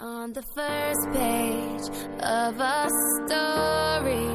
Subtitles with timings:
[0.00, 1.88] On the first page
[2.20, 2.88] of a
[3.24, 4.28] story,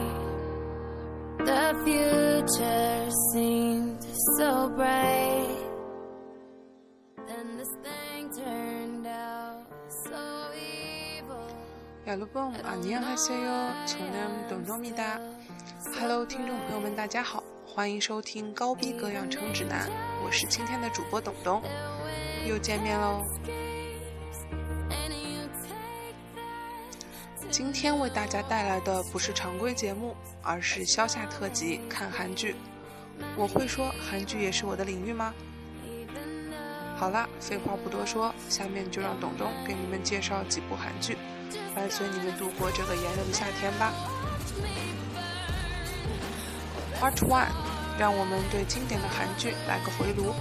[1.37, 4.03] the future seemed
[4.37, 5.47] so bright.
[7.27, 9.67] Then this thing turned out
[10.05, 11.45] so evil.
[12.07, 13.85] 여러분 안녕하세요.
[13.85, 15.19] 저는 동동입니다.
[15.99, 19.87] Hello，听众朋友们，大家好，欢迎收听高逼格养成指南，
[20.25, 21.61] 我是今天的主播董董，
[22.47, 23.21] 又见面喽。
[27.56, 32.54] 今天为大家带来的不是常规节目，而是消夏特辑看韩剧。
[33.34, 35.32] 我会说韩剧也是我的领域吗？
[36.98, 41.16] 好啦，废话不多说，下面就让董董给你们介绍几部韩剧，
[41.74, 43.90] 伴随你们度过这个炎热的夏天吧。
[47.00, 47.48] Part One，
[47.98, 50.34] 让我们对经典的韩剧来个回炉。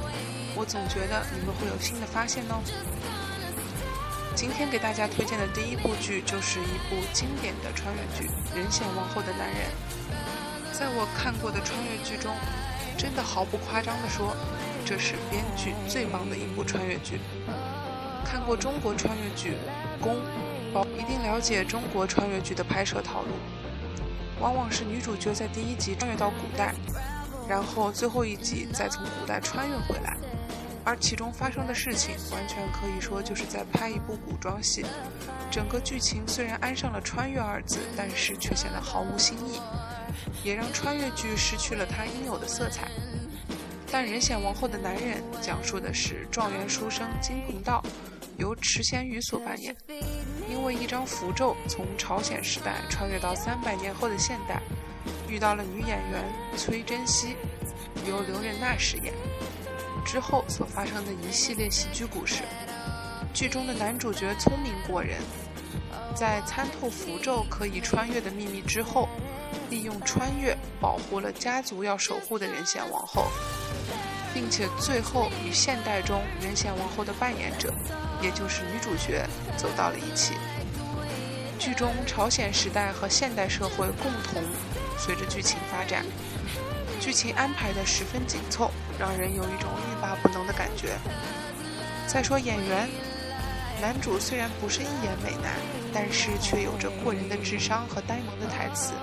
[0.53, 2.59] 我总觉得你们会有新的发现哦。
[4.35, 9.71] 今天给大家推荐的第一部剧就是一部经典的穿越剧《人显王后的男人》。
[10.77, 12.35] 在我看过的穿越剧中，
[12.97, 14.35] 真的毫不夸张地说，
[14.85, 17.21] 这是编剧最棒的一部穿越剧。
[18.25, 19.53] 看过中国穿越剧
[20.03, 20.15] 《宫》，
[20.73, 23.29] 宝一定了解中国穿越剧的拍摄套路，
[24.41, 26.75] 往往是女主角在第一集穿越到古代，
[27.47, 30.17] 然后最后一集再从古代穿越回来。
[30.85, 34.85] 而其中发生的事情，完全可以说就是在拍一部古装戏。
[35.49, 39.59] 整个剧情虽然安上了“穿越”二字，但是却显得毫无新意，
[40.43, 42.87] 也让穿越剧失去了它应有的色彩。
[43.91, 47.81] 但《人显王后的男人》讲述的是状元书生金鹏道，
[48.37, 49.75] 由池贤宇所扮演，
[50.49, 54.61] 因为一张符咒从朝鲜时代穿越到三百年后的现代，
[55.27, 56.23] 遇到了女演员
[56.57, 57.35] 崔珍熙，
[58.07, 59.13] 由刘仁娜饰演。
[60.05, 62.43] 之后所发生的一系列喜剧故事。
[63.33, 65.17] 剧中的男主角聪明过人，
[66.15, 69.09] 在参透符咒可以穿越的秘密之后，
[69.69, 73.25] 利用穿越保护了家族要守护的人显王后，
[74.33, 77.73] 并且最后与现代中人显王后的扮演者，
[78.21, 79.27] 也就是女主角
[79.57, 80.35] 走到了一起。
[81.59, 84.41] 剧中朝鲜时代和现代社会共同
[84.97, 86.05] 随着剧情发展。
[87.01, 89.69] 剧情安排的十分紧凑，让人有一种
[90.25, 90.97] 不能的感觉。
[92.07, 92.89] 再说演员，
[93.79, 95.53] 男主虽然不是一眼美男，
[95.93, 98.93] 但是却有着过人的智商和呆萌的台词，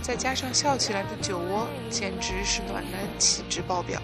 [0.00, 4.00] 再加上笑起来的酒窝，简直是暖男气质爆表。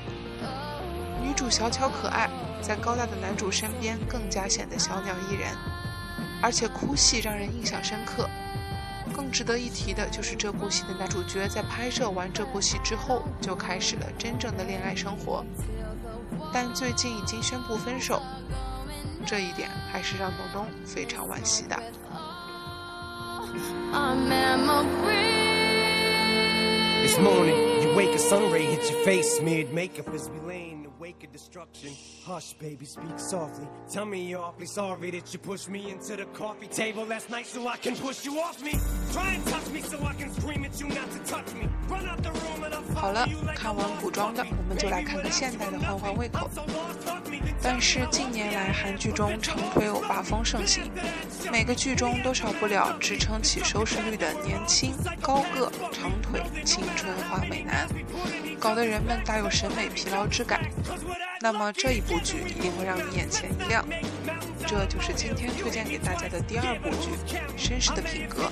[1.22, 2.28] 女主小巧可爱，
[2.60, 5.48] 在高大的男主身边更加显得小鸟依人，
[6.42, 8.28] 而且哭戏让人印象深刻。
[9.14, 15.44] 更值得一提的就是这部戏的男主角在拍摄完这部戏之后，就开始了真正的恋爱生活，
[16.54, 18.22] 但最近已经宣布分手，
[19.26, 21.76] 这一点还是让东东非常惋惜的。
[27.02, 30.84] This morning, you wake, a sun ray hits your face, smeared makeup as we lay in
[30.84, 30.90] the
[42.94, 46.48] 好了看完古装的，我们就来看看现代的，换换胃口。
[47.60, 50.90] 但是近年来韩剧中长腿欧巴风盛行，
[51.50, 57.88] 每个剧中都少不了支撑起收视率的年轻、高个、长腿、青春花美男，
[58.58, 60.62] 搞得人们大有审美疲劳之感。
[61.40, 63.84] 那么这一部剧一定会让你眼前一亮，
[64.66, 67.10] 这就是今天推荐给大家的第二部剧
[67.58, 68.44] 《绅士的品格》。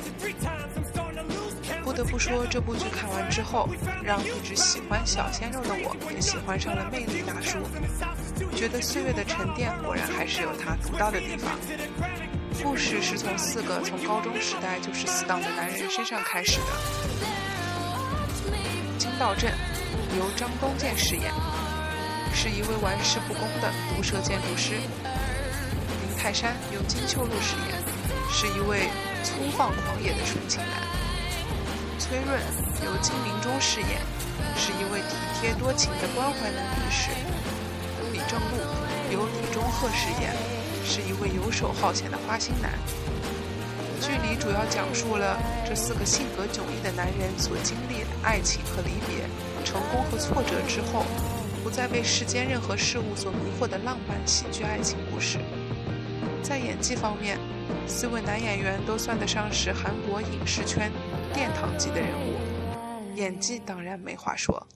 [1.82, 3.68] 不得不说，这部剧看完之后，
[4.02, 7.58] 让一直喜欢小鲜肉的我也喜欢上了魅力大叔，
[8.54, 11.58] 觉得岁月的沉淀果然还是有它独到的地方。
[12.62, 16.66] 故事是从四个从高中时代就是死党的男人身上开始的。
[18.98, 19.52] 金道镇
[20.16, 21.32] 由张东健饰演，
[22.34, 27.78] 是一位玩世不恭的毒舌建筑师；林泰山由金秋露饰演，
[28.30, 28.88] 是一位
[29.22, 30.82] 粗放狂野的纯情男。
[31.98, 32.40] 崔润
[32.84, 34.00] 由金明忠饰演，
[34.56, 37.10] 是一位体贴多情的关怀男律师；
[38.12, 38.56] 李正禄
[39.12, 40.34] 由李钟赫饰演，
[40.84, 42.72] 是一位游手好闲的花心男。
[44.00, 49.28] 剧里主要讲述了这四个性格迥异的男人所经历的爱情和离别、
[49.64, 51.04] 成功和挫折之后，
[51.62, 55.38] 不再被世间任何事物所迷惑的浪漫喜剧爱情故事。
[56.42, 57.38] 在演技方面，
[57.86, 60.90] 四位男演员都算得上是韩国影视圈
[61.32, 62.34] 殿堂级的人物，
[63.14, 64.66] 演技当然没话说，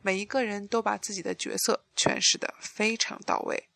[0.00, 3.68] 每一个人都把自己的角色诠释得非常到位。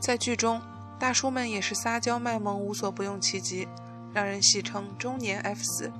[0.00, 0.62] 在剧中，
[1.00, 3.66] 大叔们也是撒娇卖萌，无所不用其极，
[4.14, 5.92] 让人戏称中年 F 四。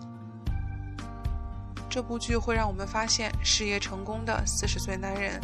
[1.88, 5.40] 这部剧会让我们发现，事业成功的四十岁男人，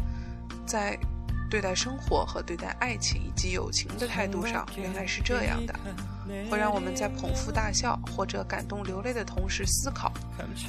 [0.67, 0.99] 在
[1.51, 5.75] 对待生活和对待爱情以及友情的态度上，原来是这样的。
[6.51, 10.11] 会让我们在捧腹大笑或者感动流泪的同时思考，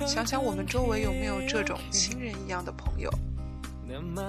[0.06, 3.10] 想想我们周围有没有这种亲人一样的朋友。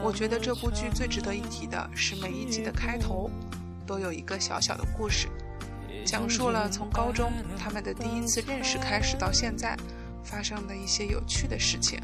[0.02, 3.28] 我觉得这部剧最值得一提的是每一集的开头
[3.84, 5.28] 都有一个小小的故事，
[6.04, 9.76] 讲述了从高中他们的第一次认识开始到现在
[10.26, 12.00] 发生的一些有趣的事情。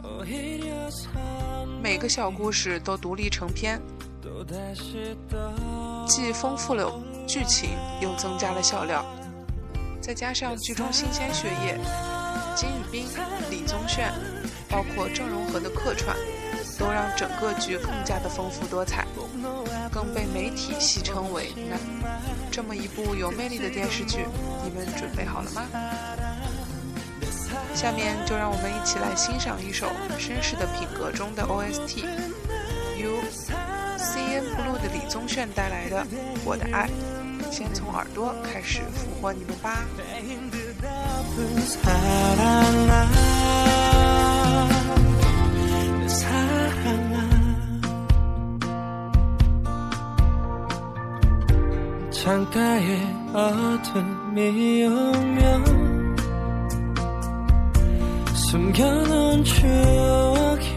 [1.83, 3.81] 每个小故事都独立成篇，
[6.07, 6.91] 既丰富了
[7.27, 7.71] 剧情，
[8.01, 9.05] 又增加了笑料。
[10.01, 11.79] 再加上剧中新鲜血液，
[12.57, 13.07] 金宇彬、
[13.51, 14.13] 李宗炫，
[14.69, 16.17] 包括郑容和的客串，
[16.79, 19.07] 都让整个剧更加的丰富多彩，
[19.93, 21.77] 更被媒体戏称为“那
[22.51, 24.27] 这么一部有魅力的电视剧，
[24.65, 25.63] 你们准备好了吗？
[27.82, 29.88] 下面就让我们一起来欣赏一首《
[30.20, 32.06] 绅士的品格》中的 OST，
[32.98, 33.12] 由
[33.98, 36.02] CNBLUE 的李宗炫带来的《
[36.44, 36.88] 我的爱》。
[37.52, 39.86] 先从耳朵开始俘获你们吧。
[41.38, 43.06] 사랑아
[46.00, 47.16] 내 사랑아
[52.10, 52.88] 창가에
[53.34, 55.81] 어둠이 오면
[58.53, 60.69] 숨겨놓은 추억이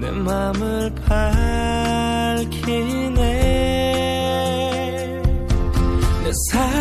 [0.00, 2.62] 내 맘을 밝히네.
[6.22, 6.73] 내사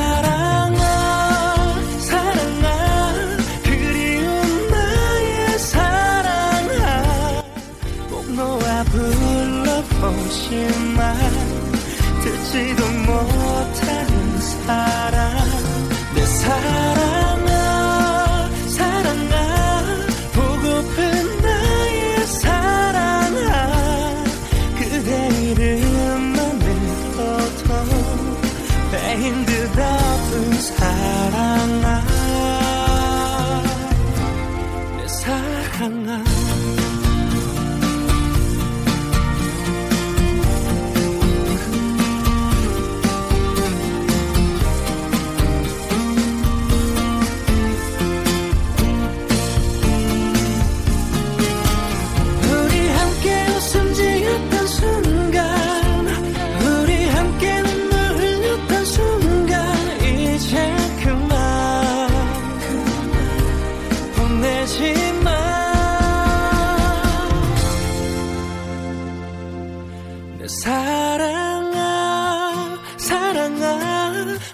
[36.14, 36.73] 사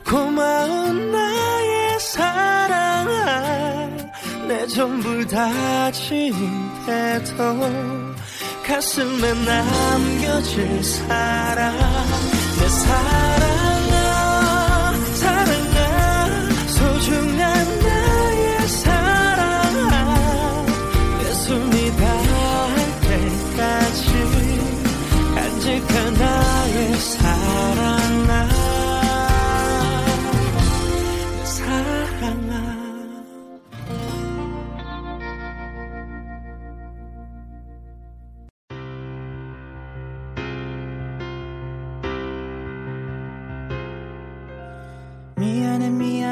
[0.06, 3.90] 고마운 나의 사랑아
[4.48, 6.14] 내 전부 다친데도
[8.66, 11.78] 가슴에 남겨질 사랑
[12.60, 13.59] 내 사랑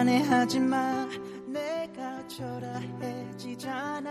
[0.07, 1.09] 미안해 미안해 하지마
[1.47, 4.07] 내가 초라해지잖아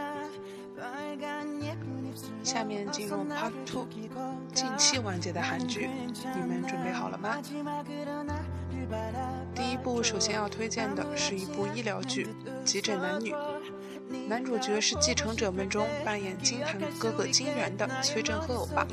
[0.75, 3.87] 빨간 예쁜 입술 下面进入 Part Two，
[4.53, 5.89] 近期完结的韩剧，
[6.35, 7.41] 你们准备好了吗？
[9.55, 12.25] 第一部首先要推荐的是一部医疗剧《
[12.65, 13.33] 急诊男女》，
[14.27, 18.85] 男主角是《继承者们》中扮演金坛哥哥金元的崔振赫欧巴，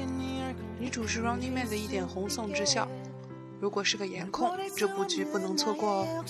[0.78, 2.86] 女主是 Running Man 的一点红送之校。
[3.60, 6.24] 如果是个颜控，这部剧不能错过哦。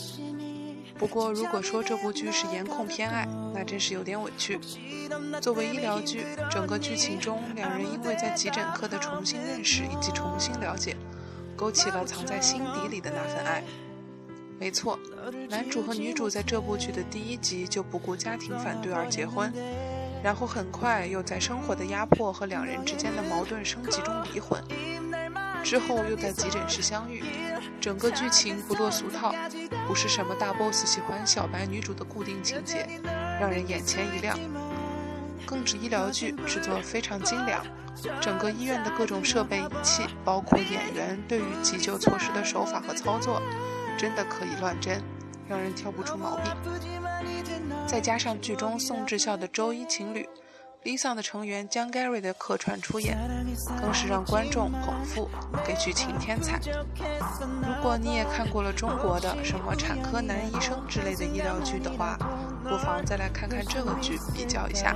[1.03, 4.57] 不过，如果说这部剧是颜控偏爱，那真是有点委屈。
[5.41, 10.95] 作为医疗剧，整个剧情中，两人因为在急诊科的重新认识以及重新了解，
[11.57, 13.61] 勾起了藏在心底里的那份爱。
[14.57, 14.97] 没错，
[15.49, 19.51] 男主和女主在这部剧的第一集就不顾家庭反对而结婚，
[20.23, 24.63] 然后很快又在生活的压迫和两人之间的矛盾升级中离婚，
[25.65, 27.25] 之后又在急诊室相遇。
[27.83, 29.35] 整个剧情不落俗套，
[29.85, 32.87] 不是什么大 boss 喜欢小白女主的固定情节，
[33.41, 34.39] 让人眼前一亮。
[35.45, 37.61] 更指医疗剧制作非常精良，
[38.21, 43.41] 整个医院的各种设备仪器，包括演员对于急救措施的手法和操作，
[43.97, 45.03] 真的可以乱真，
[45.49, 46.53] 让人挑不出毛病。
[47.85, 50.25] 再加上剧中宋智孝的周一情侣。
[50.83, 53.17] Lisa 的成员江 Gary 的客串出演，
[53.81, 55.29] 更是让观众捧腹，
[55.65, 56.59] 给剧情添彩。
[57.39, 62.17] 如果你也看过了中国的什么产科男医生之类的医疗剧的话，
[62.67, 64.93] 不妨再来看看这个剧，比较一下，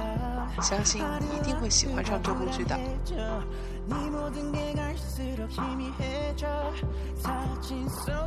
[0.62, 2.78] 相信你一定会喜欢上这部剧的。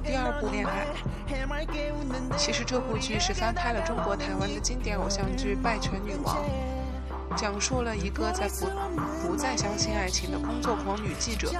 [0.02, 0.86] 第二部《恋爱》，
[2.38, 6.36] 其实这部剧是翻拍了中国台湾的经典偶像剧《拜权女王》。
[7.36, 8.66] 讲述了一个在不
[9.22, 11.52] 不再相信爱情的工作狂女记者，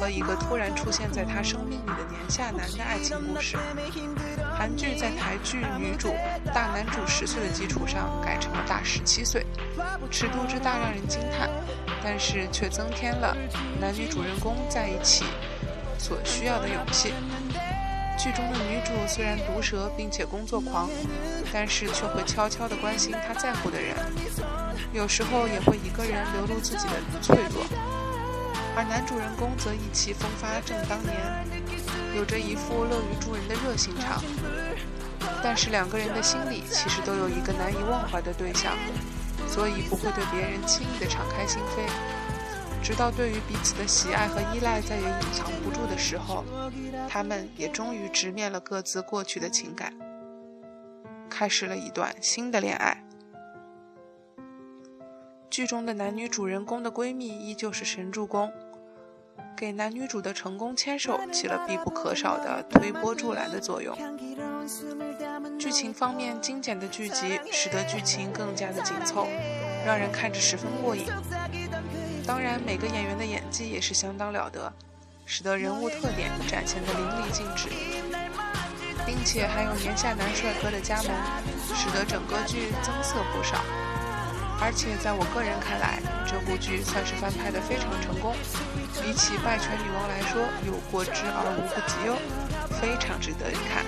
[0.00, 3.56] 和一个突然出现在她生命里的年下男的爱情故事。
[4.56, 6.14] 韩剧在台剧女主
[6.54, 9.46] 大男主十岁的基础上改成了大十七岁，
[10.10, 11.48] 尺度之大让人惊叹，
[12.02, 13.36] 但是却增添了
[13.80, 15.24] 男女主人公在一起
[15.98, 17.12] 所需要的勇气。
[18.18, 20.90] 剧中的女主虽然毒舌并且工作狂，
[21.52, 23.96] 但是却会悄悄地关心他在乎的人，
[24.92, 27.64] 有时候也会一个人流露自己的脆弱。
[28.76, 31.16] 而男主人公则意气风发正当年，
[32.14, 34.22] 有着一副乐于助人的热心肠。
[35.42, 38.76] 但是两个人的心里其实都有一个难以忘怀的对象，
[39.48, 41.88] 所以不会对别人轻易地敞开心扉。
[42.82, 46.44] 直到对于彼此的喜爱和依赖再也隐藏不住的时候，
[47.08, 49.92] 他们也终于直面了各自过去的情感，
[51.40, 53.02] 开始了一段新的恋爱。
[55.48, 58.52] 剧中的男女主人公的闺蜜依旧是神助攻，
[59.56, 63.96] 给男女主的成功牵手起了必不可少的推波助澜的作用。
[65.58, 69.26] 剧情方面精简的剧集，使得剧情更加的紧凑，
[69.86, 71.06] 让人看着十分过瘾。
[72.26, 74.70] 当然，每个演员的演技也是相当了得，
[75.24, 77.70] 使得人物特点展现得淋漓尽致，
[79.10, 81.10] 并且还有年下男帅哥的加盟，
[81.74, 83.56] 使得整个剧增色不少。
[84.62, 88.36] 而且在我个人看来，这部剧算是翻拍的非常成功，
[89.02, 92.14] 比起《拜权女王》来说，有过之而无不及哦，
[92.80, 93.84] 非常值得一看。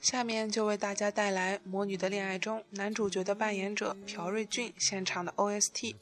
[0.00, 5.94] 下面就为大家带来《魔女的恋爱》中男主角的扮演者朴瑞俊现场的 OST，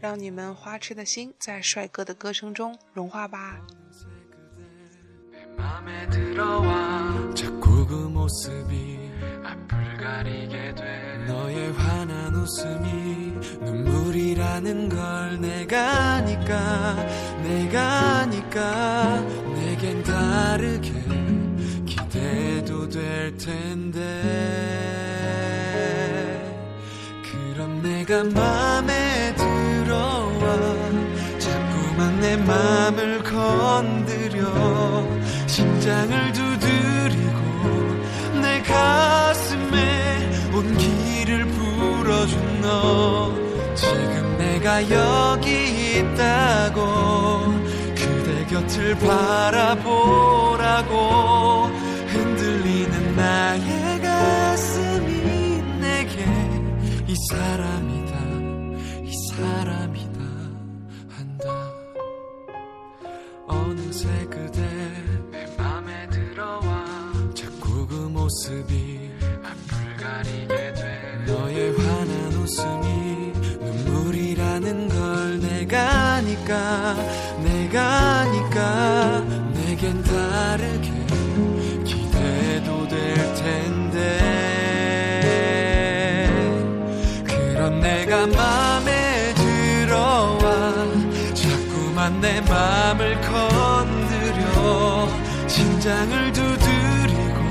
[0.00, 3.58] 让你们花痴的心在帅哥的歌声中融化吧。
[14.54, 16.94] 눈물이라는 걸 내가 아니까
[17.42, 19.20] 내가 아니까
[19.56, 20.92] 내겐 다르게
[21.84, 24.00] 기대도 될 텐데.
[27.22, 30.56] 그럼 내가 맘에 들어와
[31.38, 34.44] 자꾸만 내 맘을 건드려
[35.46, 37.30] 심장을 두드리고
[38.40, 43.44] 내 가슴에 온기를 불어준 너.
[43.74, 44.23] 지금
[44.64, 47.52] 내가 여기 있다고
[47.94, 49.84] 그대 곁을 바라보라고
[52.08, 56.24] 흔들리는 나의 가슴이 내게
[57.06, 57.83] 이 사람
[79.84, 80.90] 내겐 다르게
[81.84, 83.98] 기대도 될 텐데.
[87.26, 90.74] 그런 내가 맘에 들어와
[91.34, 95.06] 자꾸만 내 맘을 건드려
[95.46, 97.44] 심장을 두드리고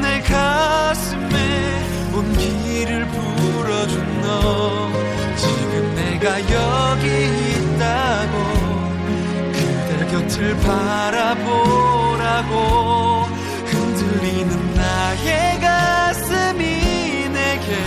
[0.00, 1.84] 내 가슴에
[2.14, 4.90] 온기를 불어준 너.
[5.36, 7.53] 지금 내가 여기
[10.44, 12.52] 곁을 바라보라고
[13.64, 17.82] 흔들리는 나의 가슴이 내게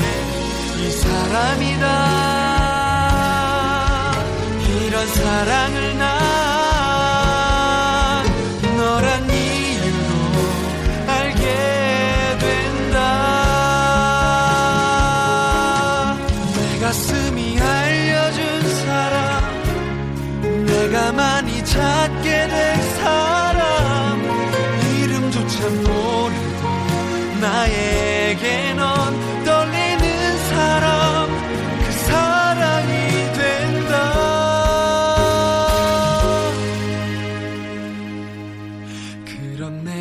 [0.79, 1.85] 이 사람이다.
[4.87, 6.26] 이런 사랑을 난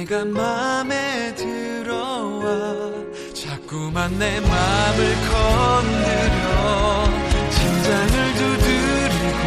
[0.06, 2.92] 내가 맘에 들어와
[3.34, 7.04] 자꾸만 내 맘을 건드려
[7.50, 9.42] 심장을 두드리고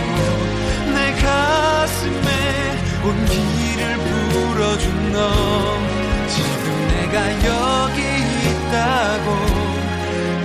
[0.93, 2.27] 내 가슴에
[3.05, 5.17] 온기를 불어준 너.
[6.27, 7.99] 지금 내가 여기
[8.49, 9.27] 있다고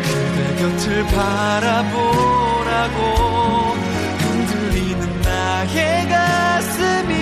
[0.04, 2.98] 그대 곁을 바라보라고
[4.20, 7.12] 흔들리는 나의 가슴이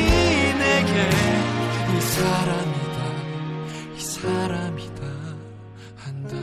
[0.58, 0.92] 내게
[1.94, 2.00] 이이
[4.22, 5.01] 사람이다
[5.96, 6.36] 한다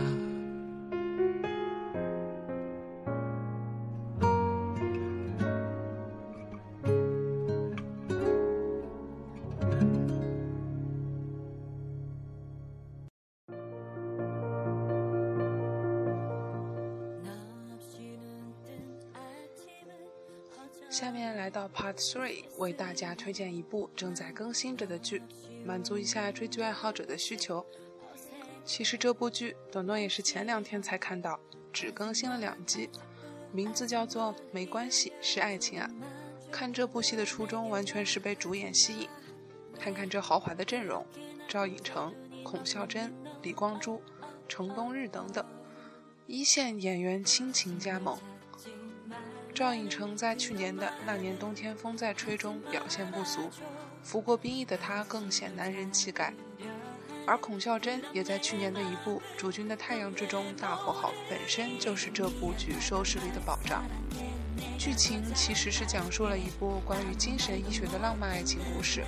[17.23, 17.33] 나
[17.73, 18.21] 없이는
[18.65, 19.95] 뜬 아침은
[20.57, 25.23] 허전 下面来到 Part Three，为大家推荐一部正在更新着的剧，
[25.66, 27.66] 满足一下追剧爱好者的需求。
[28.66, 31.40] 其实这部剧朵朵也是前两天才看到，
[31.74, 32.90] 只更新了两集，
[33.52, 35.90] 名字叫做《没关系，是爱情啊》。
[36.52, 39.10] 看这部戏的初衷完全是被主演吸引，
[39.80, 41.06] 看看这豪华的阵容，
[41.48, 42.14] 赵寅成、
[42.44, 44.02] 孔孝真、李光洙、
[44.48, 45.46] 程东日等等，
[46.28, 48.18] 一线演员倾情加盟。
[49.60, 53.52] 赵寅成在去年的《那年冬天风在吹》中表现不俗，
[54.02, 56.34] 服过兵役的他更显男人气概。
[57.28, 63.84] 而孔孝真也在去年的一部《主君的太阳》之中大火好，本身就是这部剧收视率的保障。
[64.78, 69.04] 剧情其实是讲述了一部关于精神医学的浪漫爱情故事。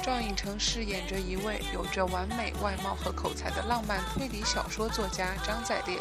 [0.00, 5.98] 赵寅成饰演着一位有着完美外貌和口才的浪漫推理小说作家张在烈，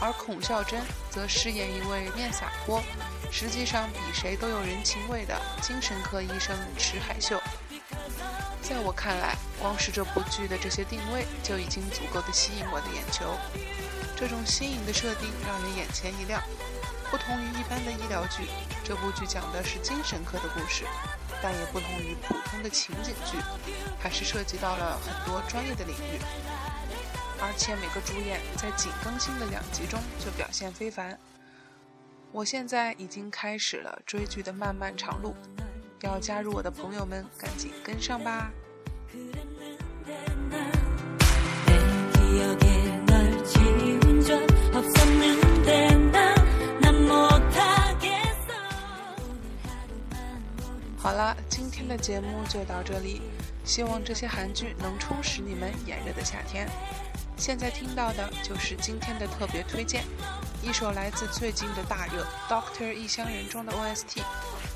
[0.00, 0.80] 而孔孝真
[1.10, 2.82] 则饰演一位面洒脱，
[3.30, 7.40] 实际上比谁都有人情味的精神科医生池海秀。
[8.62, 13.34] 在我看来，光是这部剧的这些定位就已经足够的吸引我的眼球。
[14.16, 16.42] 这种新颖的设定让人眼前一亮。
[17.10, 18.42] 不同于一般的医疗剧，
[18.84, 20.84] 这部剧讲的是精神科的故事，
[21.42, 23.38] 但也不同于普通的情景剧，
[23.98, 26.20] 还是涉及到了很多专业的领域。
[27.40, 31.18] 而且每个主演在仅更新的两集中就表现非凡，
[32.32, 35.34] 我现在已经开始了追剧的漫漫长路，
[36.02, 38.50] 要加入我的朋友们赶紧跟上吧。
[50.96, 53.22] 好了，今天的节目就到这里，
[53.64, 56.68] 希望这些韩剧能充实你们炎热的夏天。
[57.37, 60.03] 现在听到的就是今天的特别推荐，
[60.61, 64.21] 一首来自最近的大热《Doctor 异乡人》中的 OST，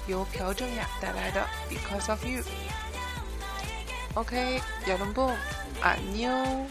[0.07, 5.13] 由朴正雅带来的《Because of You》。OK，여러분
[5.81, 6.67] 안녕。